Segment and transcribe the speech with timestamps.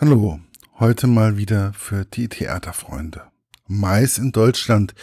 [0.00, 0.38] Hallo,
[0.78, 3.32] heute mal wieder für die Theaterfreunde.
[3.66, 4.94] Mais in Deutschland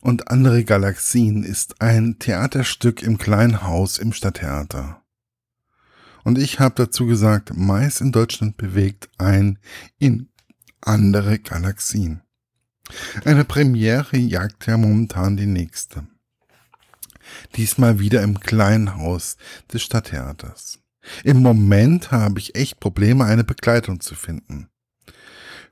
[0.00, 5.02] und andere Galaxien ist ein Theaterstück im kleinen Haus im Stadttheater.
[6.22, 9.58] Und ich habe dazu gesagt, Mais in Deutschland bewegt ein
[9.98, 10.28] in
[10.80, 12.22] andere Galaxien.
[13.24, 16.06] Eine Premiere jagt ja momentan die nächste.
[17.56, 19.36] Diesmal wieder im kleinen Haus
[19.72, 20.83] des Stadttheaters.
[21.22, 24.68] Im Moment habe ich echt Probleme, eine Begleitung zu finden.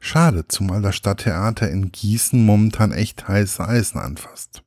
[0.01, 4.63] Schade, zumal das Stadttheater in Gießen momentan echt heiße Eisen anfasst.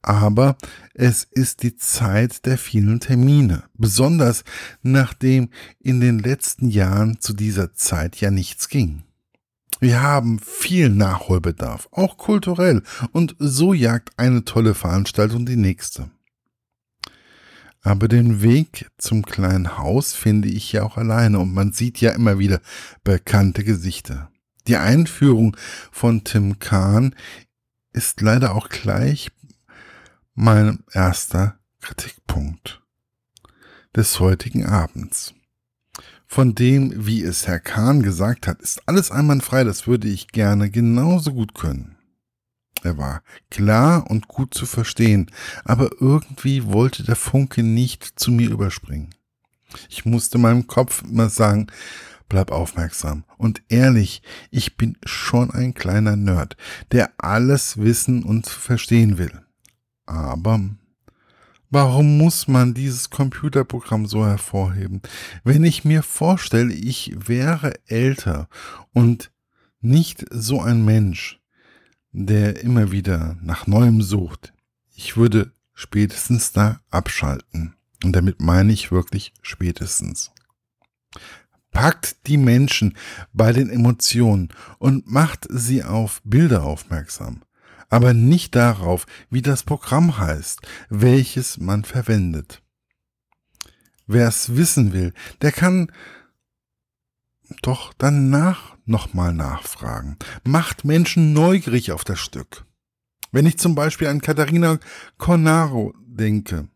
[0.00, 0.56] Aber
[0.94, 4.44] es ist die Zeit der vielen Termine, besonders
[4.82, 9.04] nachdem in den letzten Jahren zu dieser Zeit ja nichts ging.
[9.80, 16.10] Wir haben viel Nachholbedarf, auch kulturell, und so jagt eine tolle Veranstaltung die nächste.
[17.84, 22.12] Aber den Weg zum kleinen Haus finde ich ja auch alleine und man sieht ja
[22.12, 22.60] immer wieder
[23.04, 24.30] bekannte Gesichter.
[24.66, 25.54] Die Einführung
[25.92, 27.14] von Tim Kahn
[27.92, 29.30] ist leider auch gleich
[30.32, 32.82] mein erster Kritikpunkt
[33.94, 35.34] des heutigen Abends.
[36.26, 40.70] Von dem, wie es Herr Kahn gesagt hat, ist alles einwandfrei, das würde ich gerne
[40.70, 41.93] genauso gut können.
[42.84, 45.30] Er war klar und gut zu verstehen,
[45.64, 49.14] aber irgendwie wollte der Funke nicht zu mir überspringen.
[49.88, 51.68] Ich musste meinem Kopf immer sagen,
[52.28, 56.58] bleib aufmerksam und ehrlich, ich bin schon ein kleiner Nerd,
[56.92, 59.42] der alles wissen und verstehen will.
[60.06, 60.60] Aber
[61.70, 65.02] Warum muss man dieses Computerprogramm so hervorheben?
[65.42, 68.48] Wenn ich mir vorstelle, ich wäre älter
[68.92, 69.32] und
[69.80, 71.40] nicht so ein Mensch,
[72.14, 74.52] der immer wieder nach Neuem sucht.
[74.94, 77.74] Ich würde spätestens da abschalten.
[78.04, 80.30] Und damit meine ich wirklich spätestens.
[81.72, 82.96] Packt die Menschen
[83.32, 87.42] bei den Emotionen und macht sie auf Bilder aufmerksam,
[87.88, 92.62] aber nicht darauf, wie das Programm heißt, welches man verwendet.
[94.06, 95.12] Wer es wissen will,
[95.42, 95.90] der kann
[97.62, 100.16] doch danach nochmal nachfragen.
[100.44, 102.64] Macht Menschen neugierig auf das Stück.
[103.32, 104.78] Wenn ich zum Beispiel an Katharina
[105.18, 106.68] Cornaro denke,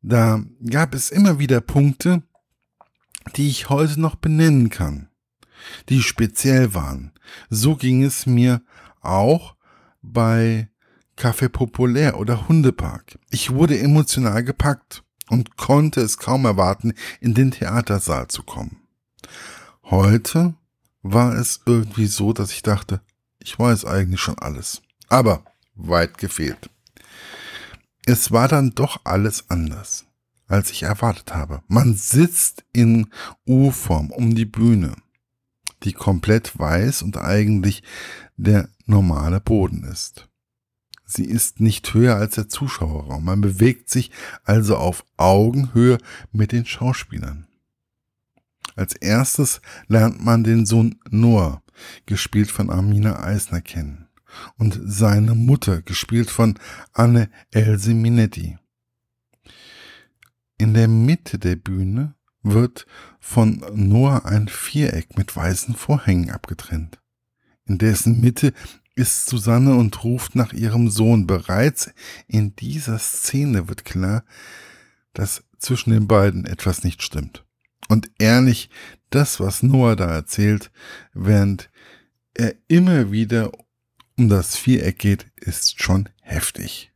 [0.00, 2.22] da gab es immer wieder Punkte,
[3.36, 5.08] die ich heute noch benennen kann,
[5.88, 7.12] die speziell waren.
[7.50, 8.62] So ging es mir
[9.00, 9.54] auch
[10.00, 10.68] bei
[11.16, 13.18] Café Populär oder Hundepark.
[13.30, 18.82] Ich wurde emotional gepackt und konnte es kaum erwarten, in den Theatersaal zu kommen.
[19.92, 20.54] Heute
[21.02, 23.02] war es irgendwie so, dass ich dachte,
[23.40, 24.80] ich weiß eigentlich schon alles.
[25.10, 25.44] Aber
[25.74, 26.70] weit gefehlt.
[28.06, 30.06] Es war dann doch alles anders,
[30.48, 31.62] als ich erwartet habe.
[31.68, 33.08] Man sitzt in
[33.46, 34.96] U-Form um die Bühne,
[35.82, 37.82] die komplett weiß und eigentlich
[38.38, 40.26] der normale Boden ist.
[41.04, 43.26] Sie ist nicht höher als der Zuschauerraum.
[43.26, 44.10] Man bewegt sich
[44.44, 45.98] also auf Augenhöhe
[46.32, 47.46] mit den Schauspielern.
[48.76, 51.62] Als erstes lernt man den Sohn Noah,
[52.06, 54.08] gespielt von Amina Eisner, kennen
[54.56, 56.58] und seine Mutter, gespielt von
[56.92, 58.58] Anne Else Minetti.
[60.58, 62.86] In der Mitte der Bühne wird
[63.20, 67.00] von Noah ein Viereck mit weißen Vorhängen abgetrennt.
[67.66, 68.52] In dessen Mitte
[68.94, 71.26] ist Susanne und ruft nach ihrem Sohn.
[71.26, 71.90] Bereits
[72.26, 74.24] in dieser Szene wird klar,
[75.14, 77.44] dass zwischen den beiden etwas nicht stimmt.
[77.92, 78.70] Und ehrlich,
[79.10, 80.70] das, was Noah da erzählt,
[81.12, 81.68] während
[82.32, 83.52] er immer wieder
[84.16, 86.90] um das Viereck geht, ist schon heftig.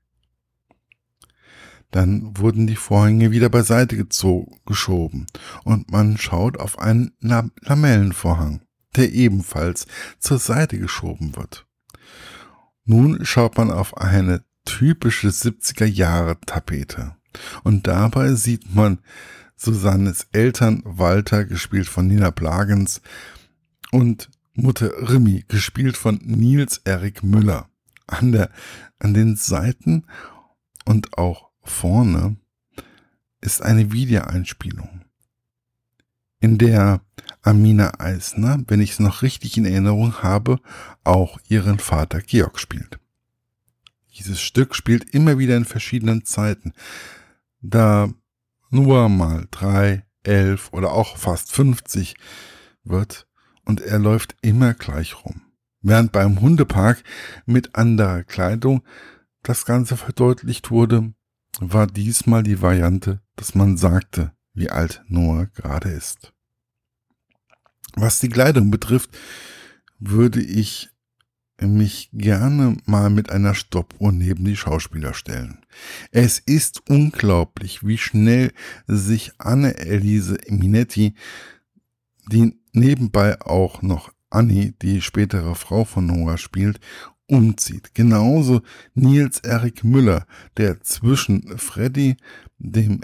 [1.90, 5.26] Dann wurden die Vorhänge wieder beiseite gezogen, geschoben
[5.64, 8.62] und man schaut auf einen Lamellenvorhang,
[8.96, 9.86] der ebenfalls
[10.18, 11.66] zur Seite geschoben wird.
[12.86, 17.16] Nun schaut man auf eine typische 70er Jahre Tapete
[17.64, 19.00] und dabei sieht man
[19.56, 23.00] Susannes Eltern Walter, gespielt von Nina Plagens,
[23.90, 27.68] und Mutter Rimi, gespielt von Nils Erik Müller.
[28.06, 28.50] An, der,
[29.00, 30.04] an den Seiten
[30.84, 32.36] und auch vorne
[33.40, 35.02] ist eine Videoeinspielung,
[36.40, 37.00] in der
[37.42, 40.60] Amina Eisner, wenn ich es noch richtig in Erinnerung habe,
[41.04, 42.98] auch ihren Vater Georg spielt.
[44.18, 46.72] Dieses Stück spielt immer wieder in verschiedenen Zeiten.
[47.60, 48.12] Da
[48.70, 52.16] nur mal drei, elf oder auch fast 50
[52.84, 53.26] wird
[53.64, 55.42] und er läuft immer gleich rum.
[55.82, 57.02] Während beim Hundepark
[57.44, 58.82] mit anderer Kleidung
[59.42, 61.12] das Ganze verdeutlicht wurde,
[61.60, 66.32] war diesmal die Variante, dass man sagte, wie alt Noah gerade ist.
[67.94, 69.16] Was die Kleidung betrifft,
[69.98, 70.90] würde ich
[71.60, 75.64] mich gerne mal mit einer Stoppuhr neben die Schauspieler stellen.
[76.10, 78.52] Es ist unglaublich, wie schnell
[78.86, 81.14] sich Anne-Elise Minetti,
[82.30, 86.80] die nebenbei auch noch Annie, die spätere Frau von Noah spielt,
[87.26, 87.94] umzieht.
[87.94, 88.62] Genauso
[88.94, 90.26] Nils Erik Müller,
[90.56, 92.16] der zwischen Freddy,
[92.58, 93.00] dem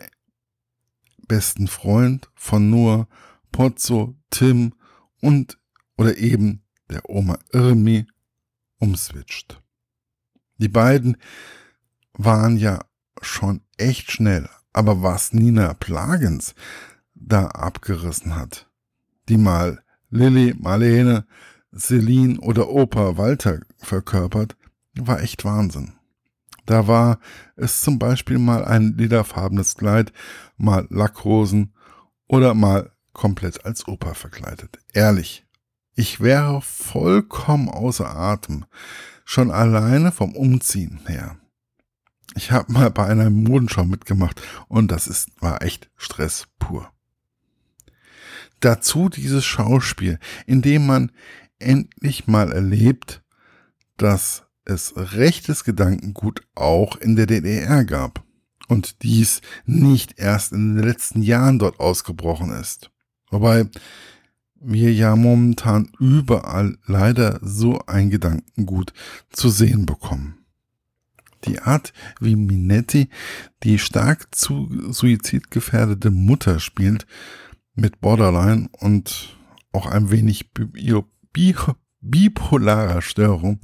[1.27, 3.09] besten Freund von Noah,
[3.51, 4.75] Pozzo, Tim
[5.21, 5.59] und
[5.97, 8.07] oder eben der Oma Irmi
[8.83, 9.63] umswitcht.
[10.59, 11.17] Die beiden
[12.15, 12.81] waren ja
[13.21, 16.55] schon echt schnell, aber was Nina Plagens
[17.15, 18.69] da abgerissen hat,
[19.29, 21.27] die mal Lilly, Marlene,
[21.75, 24.57] Celine oder Opa Walter verkörpert,
[24.95, 25.95] war echt Wahnsinn.
[26.67, 27.19] Da war
[27.57, 30.13] es zum Beispiel mal ein lederfarbenes Kleid,
[30.57, 31.73] mal Lackrosen
[32.27, 34.79] oder mal komplett als Opa verkleidet.
[34.93, 35.42] Ehrlich,
[35.95, 38.65] ich wäre vollkommen außer Atem,
[39.25, 41.37] schon alleine vom Umziehen her.
[42.35, 46.91] Ich habe mal bei einer Modenschau mitgemacht und das ist, war echt Stress pur.
[48.61, 51.13] Dazu dieses Schauspiel, in dem man
[51.59, 53.23] endlich mal erlebt,
[53.97, 58.25] dass es rechtes Gedankengut auch in der DDR gab
[58.69, 62.91] und dies nicht erst in den letzten Jahren dort ausgebrochen ist.
[63.31, 63.67] Wobei
[64.65, 68.93] wir ja momentan überall leider so ein Gedankengut
[69.31, 70.39] zu sehen bekommen.
[71.45, 73.09] Die Art, wie Minetti
[73.65, 77.07] die stark zu suizidgefährdete Mutter spielt,
[77.75, 79.37] mit Borderline und
[79.73, 80.51] auch ein wenig
[82.01, 83.61] bipolarer Störung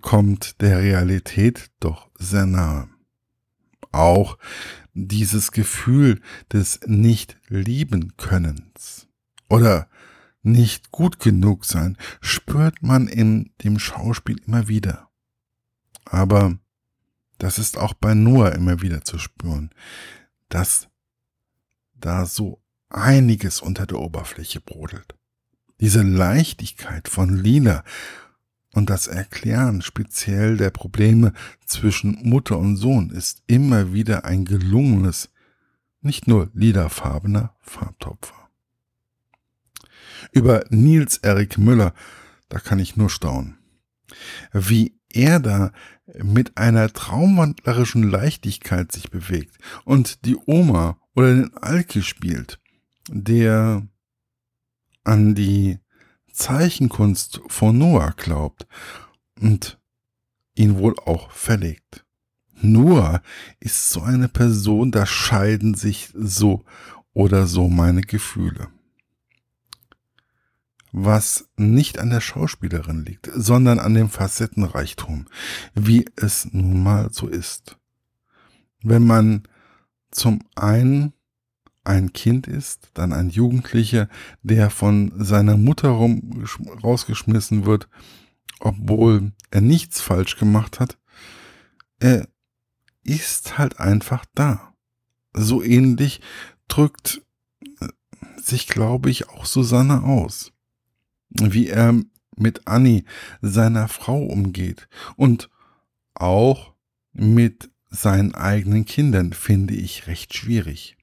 [0.00, 2.88] kommt der Realität doch sehr nahe.
[3.92, 4.38] Auch
[4.94, 6.20] dieses Gefühl
[6.52, 9.05] des Nicht-Lieben-Könnens
[9.48, 9.88] oder
[10.42, 15.10] nicht gut genug sein spürt man in dem Schauspiel immer wieder.
[16.04, 16.58] Aber
[17.38, 19.70] das ist auch bei Noah immer wieder zu spüren,
[20.48, 20.88] dass
[21.94, 25.16] da so einiges unter der Oberfläche brodelt.
[25.80, 27.84] Diese Leichtigkeit von Lila
[28.72, 31.32] und das Erklären speziell der Probleme
[31.64, 35.30] zwischen Mutter und Sohn ist immer wieder ein gelungenes,
[36.00, 38.45] nicht nur lilafarbener Farbtopfer.
[40.32, 41.94] Über Nils Erik Müller,
[42.48, 43.58] da kann ich nur staunen.
[44.52, 45.72] Wie er da
[46.22, 52.60] mit einer traumwandlerischen Leichtigkeit sich bewegt und die Oma oder den Alki spielt,
[53.08, 53.86] der
[55.04, 55.78] an die
[56.32, 58.66] Zeichenkunst von Noah glaubt
[59.40, 59.80] und
[60.54, 62.04] ihn wohl auch verlegt.
[62.60, 63.22] Noah
[63.60, 66.64] ist so eine Person, da scheiden sich so
[67.12, 68.68] oder so meine Gefühle.
[70.98, 75.26] Was nicht an der Schauspielerin liegt, sondern an dem Facettenreichtum,
[75.74, 77.76] wie es nun mal so ist.
[78.82, 79.42] Wenn man
[80.10, 81.12] zum einen
[81.84, 84.08] ein Kind ist, dann ein Jugendlicher,
[84.42, 86.46] der von seiner Mutter rum,
[86.82, 87.90] rausgeschmissen wird,
[88.58, 90.96] obwohl er nichts falsch gemacht hat.
[91.98, 92.26] Er
[93.02, 94.72] ist halt einfach da.
[95.34, 96.22] So ähnlich
[96.68, 97.20] drückt
[97.80, 97.88] äh,
[98.40, 100.54] sich, glaube ich, auch Susanne aus.
[101.30, 102.00] Wie er
[102.36, 103.04] mit Annie,
[103.40, 105.50] seiner Frau, umgeht und
[106.14, 106.74] auch
[107.12, 110.96] mit seinen eigenen Kindern finde ich recht schwierig.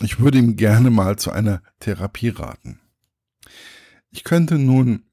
[0.00, 2.80] Ich würde ihm gerne mal zu einer Therapie raten.
[4.10, 5.04] Ich könnte nun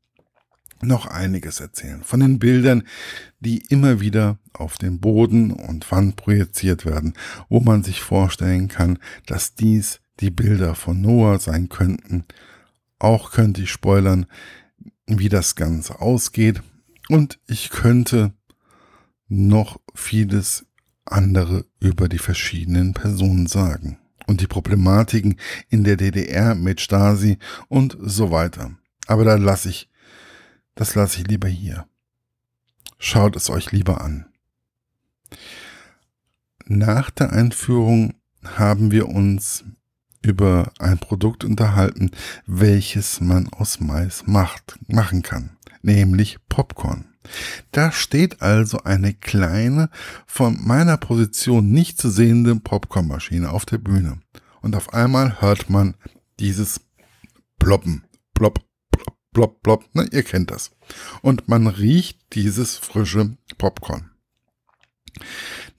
[0.82, 2.84] noch einiges erzählen von den Bildern,
[3.39, 7.13] die immer wieder auf den Boden und Wand projiziert werden,
[7.50, 12.25] wo man sich vorstellen kann, dass dies die Bilder von Noah sein könnten.
[13.01, 14.27] Auch könnte ich spoilern,
[15.08, 16.62] wie das Ganze ausgeht
[17.10, 18.31] und ich könnte
[19.27, 20.67] noch vieles
[21.05, 27.39] andere über die verschiedenen Personen sagen und die Problematiken in der DDR mit Stasi
[27.70, 28.70] und so weiter.
[29.08, 29.89] Aber da lasse ich,
[30.75, 31.88] das lasse ich lieber hier.
[33.00, 34.27] Schaut es euch lieber an.
[36.67, 39.63] Nach der Einführung haben wir uns
[40.22, 42.12] über ein Produkt unterhalten,
[42.46, 47.06] welches man aus Mais macht, machen kann, nämlich Popcorn.
[47.72, 49.90] Da steht also eine kleine,
[50.25, 54.20] von meiner Position nicht zu sehende Popcornmaschine auf der Bühne.
[54.62, 55.96] Und auf einmal hört man
[56.40, 56.82] dieses
[57.60, 58.60] Ploppen, plopp,
[58.92, 60.72] plopp, plopp, plopp, ne, ihr kennt das.
[61.22, 64.11] Und man riecht dieses frische Popcorn.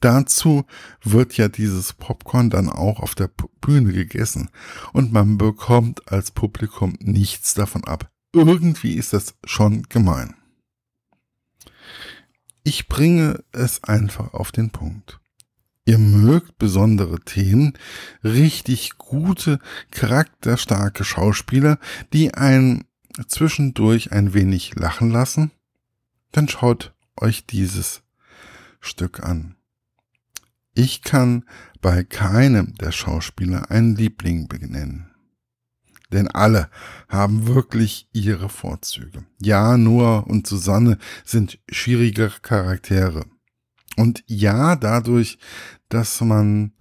[0.01, 0.65] Dazu
[1.03, 4.51] wird ja dieses Popcorn dann auch auf der Bühne gegessen
[4.93, 8.11] und man bekommt als Publikum nichts davon ab.
[8.33, 10.35] Irgendwie ist das schon gemein.
[12.65, 15.19] Ich bringe es einfach auf den Punkt.
[15.85, 17.73] Ihr mögt besondere Themen,
[18.23, 19.59] richtig gute,
[19.91, 21.79] charakterstarke Schauspieler,
[22.13, 22.85] die einen
[23.27, 25.51] zwischendurch ein wenig lachen lassen,
[26.31, 28.02] dann schaut euch dieses
[28.83, 29.55] Stück an.
[30.75, 31.45] Ich kann
[31.81, 35.11] bei keinem der Schauspieler einen Liebling benennen.
[36.13, 36.69] Denn alle
[37.09, 39.25] haben wirklich ihre Vorzüge.
[39.41, 43.25] Ja, Noah und Susanne sind schwierige Charaktere.
[43.97, 45.39] Und ja, dadurch,
[45.89, 46.73] dass man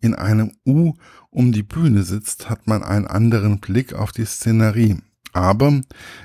[0.00, 0.94] in einem U
[1.30, 4.98] um die Bühne sitzt, hat man einen anderen Blick auf die Szenerie.
[5.32, 5.80] Aber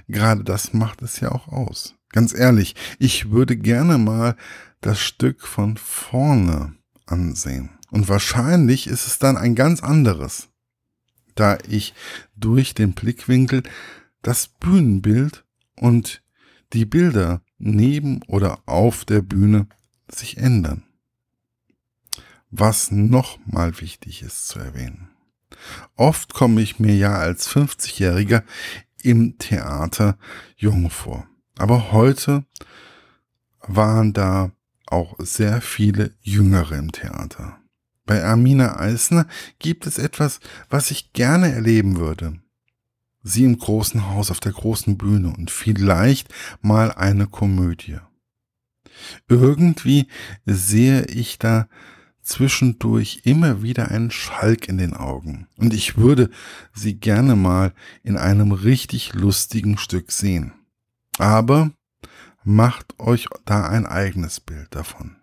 [0.08, 1.96] gerade das macht es ja auch aus.
[2.12, 4.36] Ganz ehrlich, ich würde gerne mal
[4.82, 7.72] das Stück von vorne ansehen.
[7.92, 10.50] Und wahrscheinlich ist es dann ein ganz anderes,
[11.36, 11.94] da ich
[12.36, 13.64] durch den Blickwinkel
[14.22, 15.46] das Bühnenbild
[15.76, 16.22] und
[16.74, 19.68] die Bilder neben oder auf der Bühne
[20.08, 20.84] sich ändern.
[22.52, 25.10] Was nochmal wichtig ist zu erwähnen.
[25.96, 28.44] Oft komme ich mir ja als 50-Jähriger
[29.02, 30.18] im Theater
[30.56, 31.28] jung vor.
[31.58, 32.46] Aber heute
[33.62, 34.52] waren da
[34.92, 37.60] auch sehr viele Jüngere im Theater.
[38.06, 39.28] Bei Amina Eisner
[39.60, 42.40] gibt es etwas, was ich gerne erleben würde.
[43.22, 48.00] Sie im großen Haus auf der großen Bühne und vielleicht mal eine Komödie.
[49.28, 50.08] Irgendwie
[50.46, 51.68] sehe ich da
[52.22, 56.30] zwischendurch immer wieder einen Schalk in den Augen und ich würde
[56.74, 60.54] sie gerne mal in einem richtig lustigen Stück sehen.
[61.18, 61.72] Aber
[62.50, 65.18] macht euch da ein eigenes Bild davon.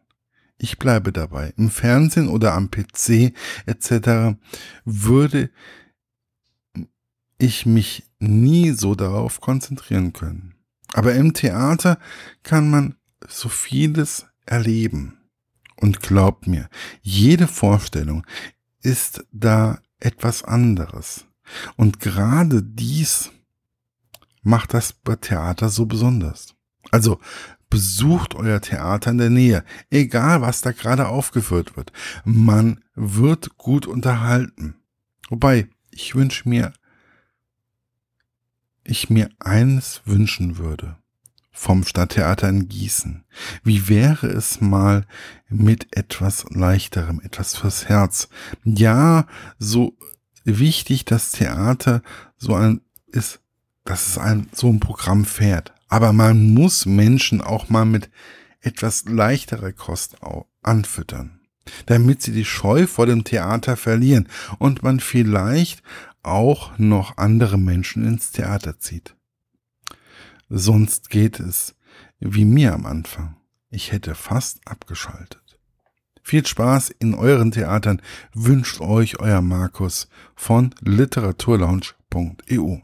[0.59, 1.52] Ich bleibe dabei.
[1.56, 3.35] Im Fernsehen oder am PC
[3.66, 4.38] etc.
[4.85, 5.50] würde
[7.37, 10.54] ich mich nie so darauf konzentrieren können.
[10.92, 11.99] Aber im Theater
[12.45, 12.95] kann man
[13.26, 15.18] so vieles erleben.
[15.78, 16.71] Und glaubt mir,
[17.02, 18.25] jede Vorstellung
[18.80, 21.26] ist da etwas anderes.
[21.76, 23.33] Und gerade dies
[24.42, 26.55] macht das Theater so besonders.
[26.90, 27.21] Also
[27.71, 31.93] besucht euer Theater in der Nähe, egal was da gerade aufgeführt wird.
[32.25, 34.76] Man wird gut unterhalten.
[35.28, 36.73] Wobei, ich wünsche mir,
[38.85, 40.97] ich mir eines wünschen würde
[41.57, 43.25] vom Stadttheater in Gießen.
[43.64, 45.07] Wie wäre es mal
[45.49, 48.28] mit etwas leichterem, etwas fürs Herz?
[48.62, 49.26] Ja,
[49.59, 49.97] so
[50.45, 52.02] wichtig das Theater
[52.37, 53.40] so ein ist,
[53.85, 55.73] dass es ein so ein Programm fährt.
[55.88, 58.11] Aber man muss Menschen auch mal mit
[58.61, 60.16] etwas leichterer Kost
[60.62, 61.40] anfüttern,
[61.87, 64.28] damit sie die Scheu vor dem Theater verlieren
[64.59, 65.83] und man vielleicht
[66.23, 69.14] auch noch andere Menschen ins Theater zieht.
[70.49, 71.75] Sonst geht es
[72.19, 73.37] wie mir am Anfang.
[73.71, 75.59] Ich hätte fast abgeschaltet.
[76.23, 78.02] Viel Spaß in euren Theatern
[78.35, 82.78] wünscht euch euer Markus von literaturlaunch.eu.